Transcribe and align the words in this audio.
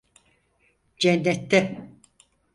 Cennette. 1.01 1.59